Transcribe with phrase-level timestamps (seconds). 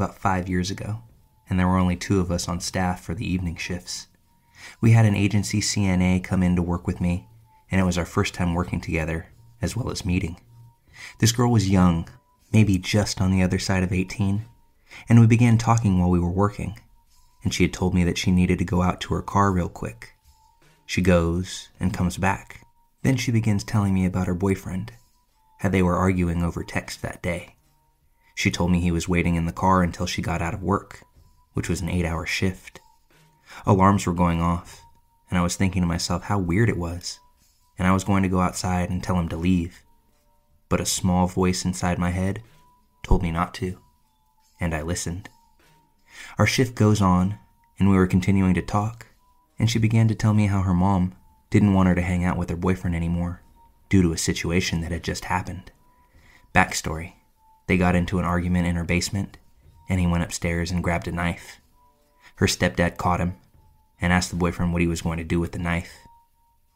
[0.00, 1.02] about five years ago,
[1.48, 4.06] and there were only two of us on staff for the evening shifts.
[4.80, 7.28] We had an agency CNA come in to work with me,
[7.70, 9.26] and it was our first time working together,
[9.60, 10.40] as well as meeting.
[11.18, 12.08] This girl was young,
[12.50, 14.46] maybe just on the other side of 18,
[15.06, 16.80] and we began talking while we were working,
[17.44, 19.68] and she had told me that she needed to go out to her car real
[19.68, 20.14] quick.
[20.86, 22.66] She goes and comes back.
[23.02, 24.92] Then she begins telling me about her boyfriend,
[25.58, 27.56] how they were arguing over text that day.
[28.40, 31.02] She told me he was waiting in the car until she got out of work,
[31.52, 32.80] which was an eight hour shift.
[33.66, 34.80] Alarms were going off,
[35.28, 37.20] and I was thinking to myself how weird it was,
[37.78, 39.82] and I was going to go outside and tell him to leave.
[40.70, 42.42] But a small voice inside my head
[43.02, 43.78] told me not to,
[44.58, 45.28] and I listened.
[46.38, 47.38] Our shift goes on,
[47.78, 49.08] and we were continuing to talk,
[49.58, 51.14] and she began to tell me how her mom
[51.50, 53.42] didn't want her to hang out with her boyfriend anymore
[53.90, 55.72] due to a situation that had just happened.
[56.54, 57.16] Backstory
[57.70, 59.38] they got into an argument in her basement,
[59.88, 61.60] and he went upstairs and grabbed a knife.
[62.34, 63.36] Her stepdad caught him
[64.00, 65.92] and asked the boyfriend what he was going to do with the knife.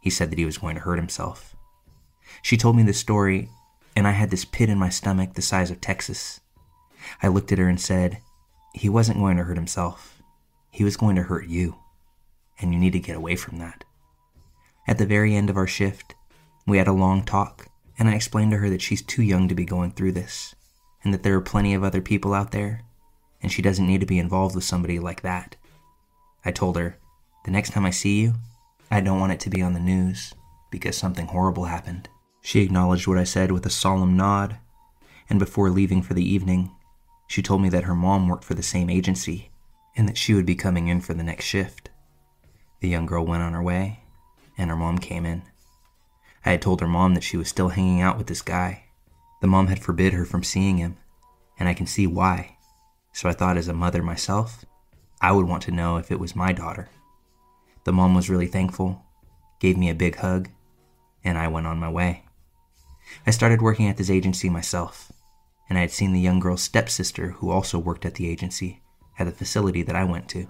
[0.01, 1.57] He said that he was going to hurt himself.
[2.43, 3.49] She told me this story,
[3.97, 6.41] and I had this pit in my stomach the size of Texas.
[7.21, 8.19] I looked at her and said,
[8.73, 10.23] He wasn't going to hurt himself.
[10.71, 11.75] He was going to hurt you,
[12.61, 13.83] and you need to get away from that.
[14.87, 16.15] At the very end of our shift,
[16.69, 17.67] we had a long talk,
[17.99, 20.55] and I explained to her that she's too young to be going through this,
[21.05, 22.83] and that there are plenty of other people out there,
[23.43, 25.57] and she doesn't need to be involved with somebody like that.
[26.45, 26.99] I told her,
[27.45, 28.35] the next time I see you,
[28.91, 30.35] I don't want it to be on the news
[30.71, 32.09] because something horrible happened.
[32.41, 34.59] She acknowledged what I said with a solemn nod,
[35.31, 36.71] and before leaving for the evening,
[37.27, 39.51] she told me that her mom worked for the same agency
[39.97, 41.91] and that she would be coming in for the next shift.
[42.81, 44.01] The young girl went on her way,
[44.59, 45.43] and her mom came in.
[46.45, 48.84] I had told her mom that she was still hanging out with this guy.
[49.45, 50.97] The mom had forbid her from seeing him,
[51.59, 52.57] and I can see why.
[53.13, 54.65] So I thought, as a mother myself,
[55.21, 56.89] I would want to know if it was my daughter.
[57.85, 59.05] The mom was really thankful,
[59.61, 60.49] gave me a big hug,
[61.23, 62.25] and I went on my way.
[63.27, 65.13] I started working at this agency myself,
[65.69, 68.81] and I had seen the young girl's stepsister who also worked at the agency
[69.19, 70.49] at the facility that I went to.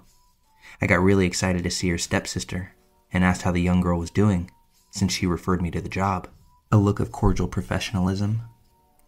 [0.81, 2.76] I got really excited to see her stepsister
[3.12, 4.53] and asked how the young girl was doing
[4.93, 6.28] since she referred me to the job.
[6.71, 8.43] A look of cordial professionalism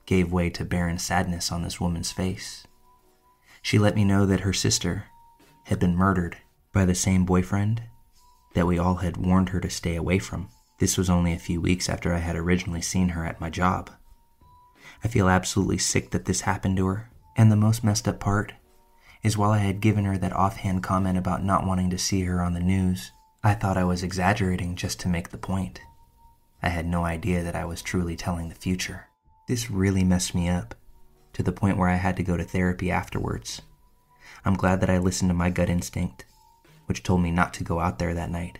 [0.06, 2.67] gave way to barren sadness on this woman's face.
[3.61, 5.06] She let me know that her sister
[5.65, 6.39] had been murdered
[6.72, 7.83] by the same boyfriend
[8.55, 10.49] that we all had warned her to stay away from.
[10.78, 13.91] This was only a few weeks after I had originally seen her at my job.
[15.03, 18.53] I feel absolutely sick that this happened to her, and the most messed up part
[19.22, 22.41] is while I had given her that offhand comment about not wanting to see her
[22.41, 23.10] on the news,
[23.42, 25.80] I thought I was exaggerating just to make the point.
[26.63, 29.07] I had no idea that I was truly telling the future.
[29.47, 30.75] This really messed me up,
[31.33, 33.63] to the point where I had to go to therapy afterwards.
[34.45, 36.25] I'm glad that I listened to my gut instinct,
[36.87, 38.59] which told me not to go out there that night,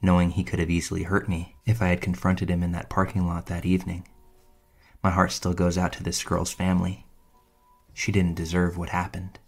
[0.00, 3.26] knowing he could have easily hurt me if I had confronted him in that parking
[3.26, 4.08] lot that evening.
[5.02, 7.04] My heart still goes out to this girl's family.
[7.92, 9.38] She didn't deserve what happened.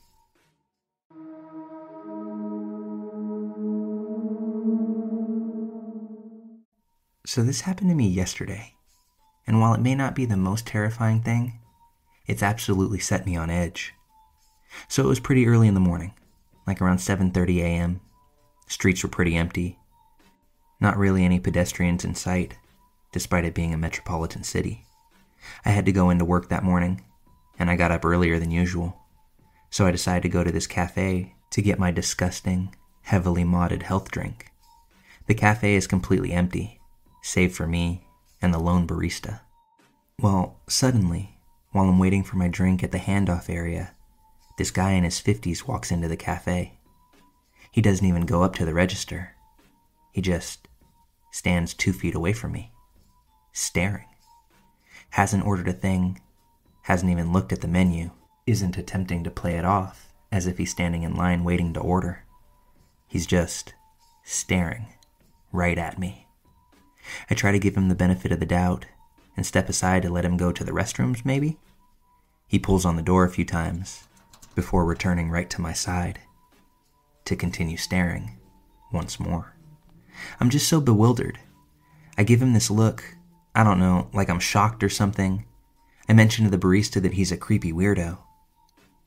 [7.24, 8.74] So, this happened to me yesterday,
[9.48, 11.58] and while it may not be the most terrifying thing,
[12.26, 13.94] It's absolutely set me on edge.
[14.86, 16.12] So it was pretty early in the morning,
[16.66, 18.00] like around 7:30 a.m.
[18.66, 19.78] Streets were pretty empty.
[20.78, 22.58] Not really any pedestrians in sight,
[23.12, 24.84] despite it being a metropolitan city.
[25.64, 27.00] I had to go into work that morning,
[27.58, 29.00] and I got up earlier than usual.
[29.70, 34.10] So I decided to go to this cafe to get my disgusting, heavily modded health
[34.10, 34.52] drink.
[35.26, 36.78] The cafe is completely empty,
[37.22, 38.07] save for me
[38.40, 39.40] and the lone barista.
[40.20, 41.38] Well, suddenly,
[41.72, 43.92] while I'm waiting for my drink at the handoff area,
[44.56, 46.78] this guy in his 50s walks into the cafe.
[47.70, 49.34] He doesn't even go up to the register.
[50.12, 50.66] He just
[51.30, 52.72] stands two feet away from me,
[53.52, 54.06] staring.
[55.10, 56.20] Hasn't ordered a thing,
[56.82, 58.10] hasn't even looked at the menu,
[58.46, 62.24] isn't attempting to play it off as if he's standing in line waiting to order.
[63.06, 63.74] He's just
[64.24, 64.86] staring
[65.52, 66.27] right at me.
[67.30, 68.86] I try to give him the benefit of the doubt
[69.36, 71.58] and step aside to let him go to the restrooms, maybe.
[72.48, 74.08] He pulls on the door a few times
[74.54, 76.18] before returning right to my side
[77.24, 78.38] to continue staring
[78.92, 79.54] once more.
[80.40, 81.38] I'm just so bewildered.
[82.16, 83.04] I give him this look,
[83.54, 85.44] I don't know, like I'm shocked or something.
[86.08, 88.18] I mention to the barista that he's a creepy weirdo,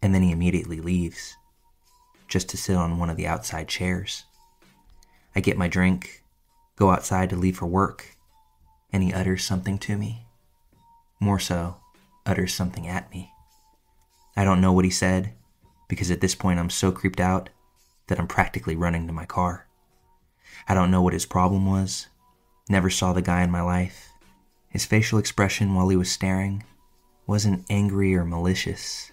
[0.01, 1.35] and then he immediately leaves,
[2.27, 4.25] just to sit on one of the outside chairs.
[5.35, 6.20] I get my drink,
[6.81, 8.17] go outside to leave for work,
[8.91, 10.25] and he utters something to me.
[11.19, 11.75] More so,
[12.25, 13.31] utters something at me.
[14.35, 15.35] I don't know what he said,
[15.87, 17.49] because at this point I'm so creeped out
[18.07, 19.67] that I'm practically running to my car.
[20.67, 22.07] I don't know what his problem was.
[22.67, 24.09] Never saw the guy in my life.
[24.67, 26.63] His facial expression while he was staring
[27.27, 29.11] wasn't angry or malicious,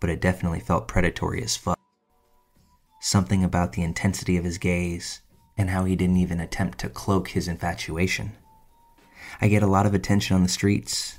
[0.00, 1.78] but it definitely felt predatory as fuck.
[3.00, 5.20] Something about the intensity of his gaze
[5.60, 8.32] and how he didn't even attempt to cloak his infatuation.
[9.42, 11.18] I get a lot of attention on the streets,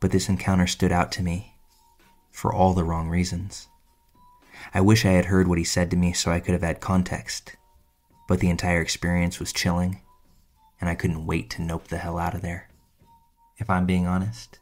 [0.00, 1.54] but this encounter stood out to me
[2.32, 3.68] for all the wrong reasons.
[4.74, 6.80] I wish I had heard what he said to me so I could have had
[6.80, 7.54] context,
[8.26, 10.00] but the entire experience was chilling,
[10.80, 12.68] and I couldn't wait to nope the hell out of there.
[13.56, 14.58] If I'm being honest,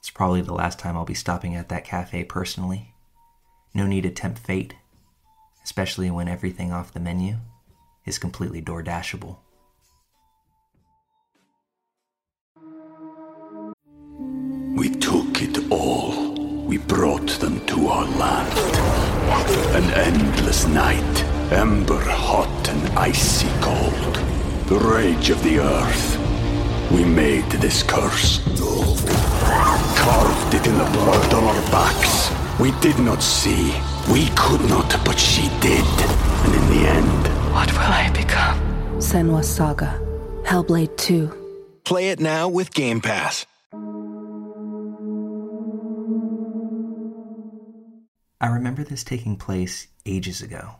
[0.00, 2.92] it's probably the last time I'll be stopping at that cafe personally.
[3.72, 4.74] No need to tempt fate,
[5.62, 7.36] especially when everything off the menu
[8.08, 9.36] is completely door dashable.
[14.76, 16.34] We took it all.
[16.64, 18.58] We brought them to our land.
[19.76, 24.14] An endless night, ember hot and icy cold.
[24.68, 26.18] The rage of the earth.
[26.90, 28.40] We made this curse.
[29.98, 32.30] Carved it in the blood on our backs.
[32.58, 33.74] We did not see.
[34.10, 35.84] We could not, but she did.
[36.44, 38.56] And in the end, What will I become?
[38.98, 40.00] Senua's Saga.
[40.44, 41.80] Hellblade 2.
[41.82, 43.46] Play it now with Game Pass.
[48.40, 50.76] I remember this taking place ages ago,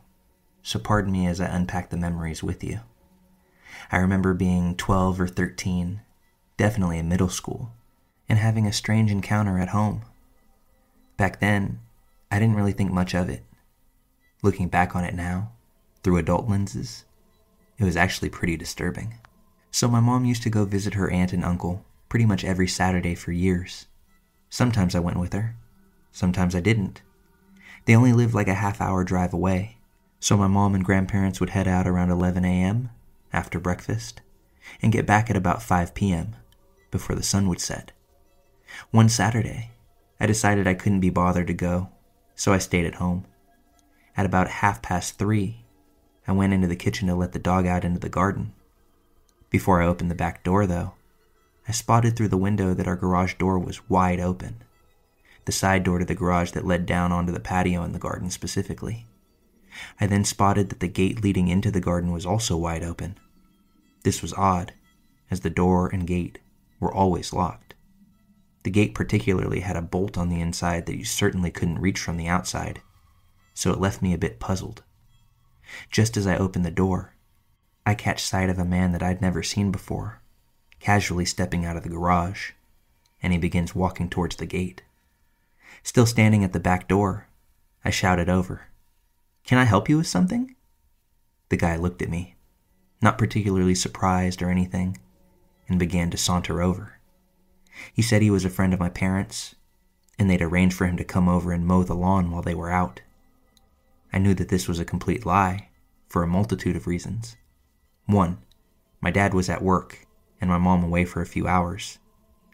[0.63, 2.79] so pardon me as I unpack the memories with you.
[3.91, 5.99] I remember being 12 or 13,
[6.55, 7.73] definitely in middle school,
[8.29, 10.03] and having a strange encounter at home.
[11.17, 11.81] Back then,
[12.31, 13.43] I didn't really think much of it.
[14.41, 15.51] Looking back on it now,
[16.03, 17.05] through adult lenses,
[17.77, 19.19] it was actually pretty disturbing.
[19.71, 23.15] So my mom used to go visit her aunt and uncle pretty much every Saturday
[23.15, 23.85] for years.
[24.49, 25.55] Sometimes I went with her,
[26.11, 27.01] sometimes I didn't.
[27.85, 29.77] They only lived like a half hour drive away,
[30.19, 32.89] so my mom and grandparents would head out around 11 a.m.
[33.31, 34.21] after breakfast
[34.81, 36.35] and get back at about 5 p.m.
[36.91, 37.91] before the sun would set.
[38.91, 39.71] One Saturday,
[40.19, 41.89] I decided I couldn't be bothered to go,
[42.35, 43.25] so I stayed at home.
[44.17, 45.65] At about half past three,
[46.29, 48.53] I went into the kitchen to let the dog out into the garden.
[49.49, 50.93] Before I opened the back door, though,
[51.67, 54.61] I spotted through the window that our garage door was wide open
[55.45, 58.29] the side door to the garage that led down onto the patio in the garden
[58.29, 59.07] specifically.
[59.99, 63.17] I then spotted that the gate leading into the garden was also wide open.
[64.03, 64.73] This was odd,
[65.31, 66.37] as the door and gate
[66.79, 67.73] were always locked.
[68.61, 72.17] The gate particularly had a bolt on the inside that you certainly couldn't reach from
[72.17, 72.83] the outside,
[73.55, 74.83] so it left me a bit puzzled.
[75.89, 77.13] Just as I open the door,
[77.85, 80.21] I catch sight of a man that I'd never seen before,
[80.79, 82.51] casually stepping out of the garage,
[83.21, 84.83] and he begins walking towards the gate.
[85.83, 87.27] Still standing at the back door,
[87.83, 88.67] I shouted over,
[89.43, 90.55] Can I help you with something?
[91.49, 92.35] The guy looked at me,
[93.01, 94.97] not particularly surprised or anything,
[95.67, 96.99] and began to saunter over.
[97.93, 99.55] He said he was a friend of my parents,
[100.17, 102.69] and they'd arranged for him to come over and mow the lawn while they were
[102.69, 103.01] out.
[104.11, 105.69] I knew that this was a complete lie,
[106.07, 107.37] for a multitude of reasons.
[108.05, 108.39] One,
[109.01, 110.07] my dad was at work,
[110.41, 111.99] and my mom away for a few hours.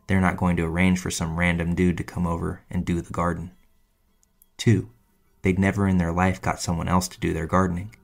[0.07, 3.13] they're not going to arrange for some random dude to come over and do the
[3.13, 3.51] garden.
[4.57, 4.89] Two,
[5.41, 7.95] they'd never in their life got someone else to do their gardening.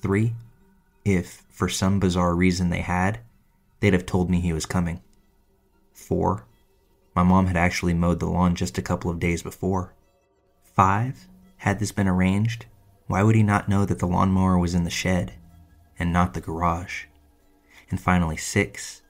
[0.00, 0.34] Three,
[1.04, 3.20] if for some bizarre reason they had,
[3.80, 5.00] they'd have told me he was coming.
[5.92, 6.46] Four,
[7.14, 9.94] my mom had actually mowed the lawn just a couple of days before.
[10.62, 12.66] Five, had this been arranged,
[13.06, 15.34] why would he not know that the lawnmower was in the shed
[15.98, 17.04] and not the garage?
[17.90, 19.02] And finally, six,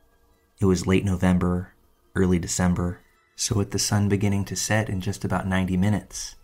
[0.61, 1.75] it was late November,
[2.15, 3.01] early December,
[3.35, 6.37] so with the sun beginning to set in just about 90 minutes,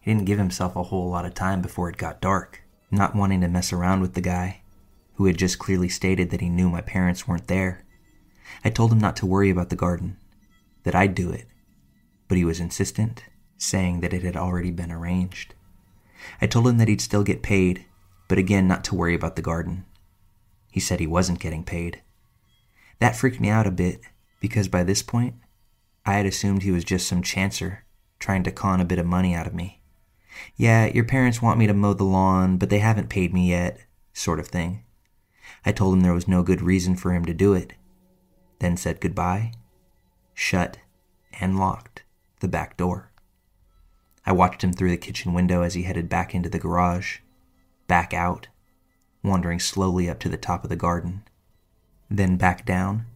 [0.00, 3.40] he didn't give himself a whole lot of time before it got dark, not wanting
[3.40, 4.62] to mess around with the guy,
[5.14, 7.84] who had just clearly stated that he knew my parents weren't there.
[8.64, 10.18] I told him not to worry about the garden,
[10.84, 11.46] that I'd do it,
[12.28, 13.24] but he was insistent,
[13.58, 15.54] saying that it had already been arranged.
[16.40, 17.84] I told him that he'd still get paid,
[18.28, 19.84] but again not to worry about the garden.
[20.70, 22.02] He said he wasn't getting paid.
[22.98, 24.00] That freaked me out a bit
[24.40, 25.34] because by this point,
[26.04, 27.78] I had assumed he was just some chancer
[28.18, 29.82] trying to con a bit of money out of me.
[30.56, 33.80] Yeah, your parents want me to mow the lawn, but they haven't paid me yet,
[34.12, 34.84] sort of thing.
[35.64, 37.72] I told him there was no good reason for him to do it,
[38.58, 39.52] then said goodbye,
[40.34, 40.78] shut,
[41.40, 42.04] and locked
[42.40, 43.10] the back door.
[44.26, 47.18] I watched him through the kitchen window as he headed back into the garage,
[47.86, 48.48] back out,
[49.22, 51.22] wandering slowly up to the top of the garden,
[52.10, 53.06] then back down,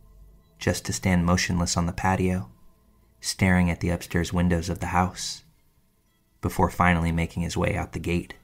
[0.59, 2.51] just to stand motionless on the patio,
[3.21, 5.43] staring at the upstairs windows of the house,
[6.41, 8.35] before finally making his way out the gate.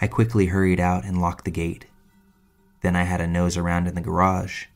[0.00, 1.86] I quickly hurried out and locked the gate.
[2.82, 4.66] Then I had a nose around in the garage,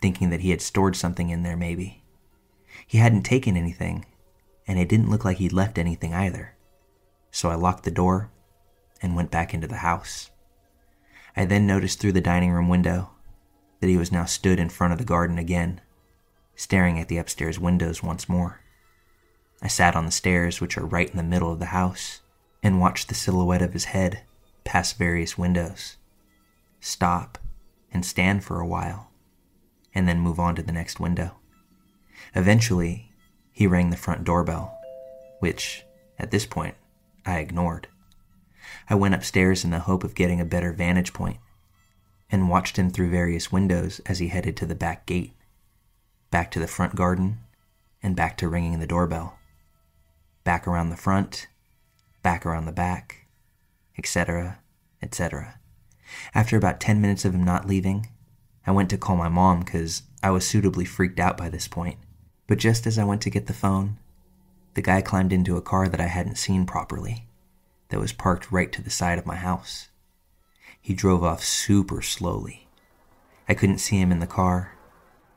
[0.00, 2.02] thinking that he had stored something in there maybe.
[2.86, 4.04] He hadn't taken anything,
[4.66, 6.56] and it didn't look like he'd left anything either.
[7.30, 8.30] So I locked the door
[9.02, 10.30] and went back into the house.
[11.36, 13.10] I then noticed through the dining room window
[13.80, 15.80] that he was now stood in front of the garden again,
[16.54, 18.60] staring at the upstairs windows once more.
[19.60, 22.20] I sat on the stairs, which are right in the middle of the house,
[22.62, 24.22] and watched the silhouette of his head
[24.64, 25.96] pass various windows,
[26.80, 27.38] stop,
[27.92, 29.10] and stand for a while,
[29.94, 31.36] and then move on to the next window.
[32.34, 33.12] Eventually,
[33.54, 34.76] he rang the front doorbell,
[35.38, 35.84] which,
[36.18, 36.74] at this point,
[37.24, 37.86] I ignored.
[38.90, 41.38] I went upstairs in the hope of getting a better vantage point
[42.30, 45.34] and watched him through various windows as he headed to the back gate,
[46.32, 47.38] back to the front garden,
[48.02, 49.38] and back to ringing the doorbell.
[50.42, 51.46] Back around the front,
[52.22, 53.28] back around the back,
[53.96, 54.58] etc.,
[55.00, 55.60] etc.
[56.34, 58.08] After about 10 minutes of him not leaving,
[58.66, 61.98] I went to call my mom because I was suitably freaked out by this point.
[62.46, 63.96] But just as I went to get the phone,
[64.74, 67.26] the guy climbed into a car that I hadn't seen properly,
[67.88, 69.88] that was parked right to the side of my house.
[70.80, 72.68] He drove off super slowly.
[73.48, 74.76] I couldn't see him in the car,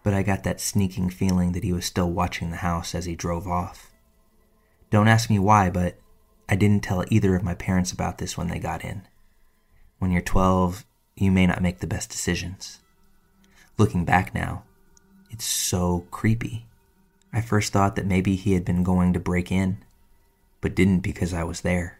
[0.04, 3.16] but I got that sneaking feeling that he was still watching the house as he
[3.16, 3.92] drove off.
[4.90, 5.98] Don't ask me why, but
[6.50, 9.08] I didn't tell either of my parents about this when they got in.
[10.00, 10.86] When you're 12,
[11.16, 12.80] you may not make the best decisions.
[13.78, 14.64] Looking back now,
[15.30, 16.67] it's so creepy.
[17.38, 19.78] I first thought that maybe he had been going to break in,
[20.60, 22.00] but didn't because I was there.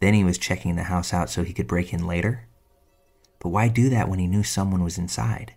[0.00, 2.46] Then he was checking the house out so he could break in later.
[3.40, 5.54] But why do that when he knew someone was inside?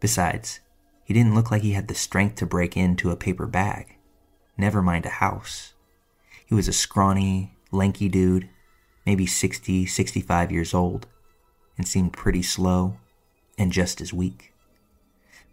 [0.00, 0.60] Besides,
[1.04, 3.98] he didn't look like he had the strength to break into a paper bag,
[4.56, 5.74] never mind a house.
[6.46, 8.48] He was a scrawny, lanky dude,
[9.04, 11.08] maybe 60, 65 years old,
[11.76, 12.96] and seemed pretty slow
[13.58, 14.51] and just as weak.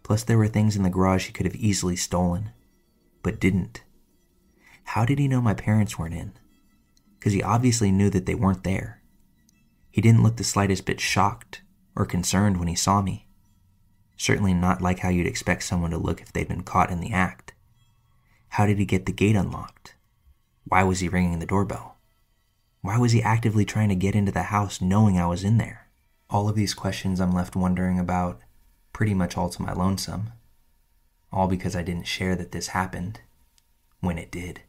[0.02, 2.50] Plus, there were things in the garage he could have easily stolen,
[3.22, 3.82] but didn't.
[4.84, 6.32] How did he know my parents weren't in?
[7.18, 9.02] Because he obviously knew that they weren't there.
[9.90, 11.62] He didn't look the slightest bit shocked
[11.94, 13.28] or concerned when he saw me.
[14.16, 17.12] Certainly not like how you'd expect someone to look if they'd been caught in the
[17.12, 17.54] act.
[18.48, 19.94] How did he get the gate unlocked?
[20.64, 21.98] Why was he ringing the doorbell?
[22.82, 25.88] Why was he actively trying to get into the house knowing I was in there?
[26.28, 28.40] All of these questions I'm left wondering about
[28.92, 30.32] pretty much all to my lonesome.
[31.32, 33.20] All because I didn't share that this happened
[34.00, 34.62] when it did.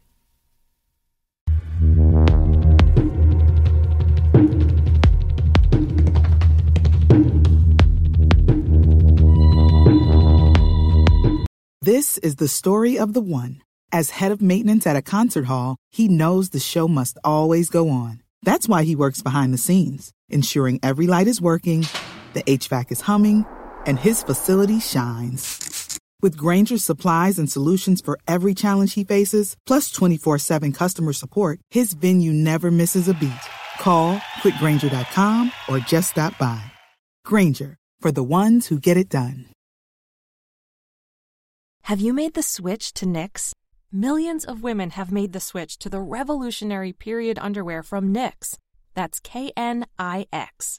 [11.80, 13.60] This is the story of the one.
[13.90, 17.90] As head of maintenance at a concert hall, he knows the show must always go
[17.90, 18.22] on.
[18.42, 21.86] That's why he works behind the scenes, ensuring every light is working,
[22.34, 23.44] the HVAC is humming
[23.86, 25.98] and his facility shines.
[26.22, 31.58] With Grainger's supplies and solutions for every challenge he faces, plus 24 7 customer support,
[31.70, 33.44] his venue never misses a beat.
[33.80, 36.62] Call click grainger.com or just stop by.
[37.24, 39.46] Grainger, for the ones who get it done.
[41.86, 43.52] Have you made the switch to Knix?
[43.90, 48.56] Millions of women have made the switch to the revolutionary period underwear from Knix.
[48.94, 50.78] That's K N I X.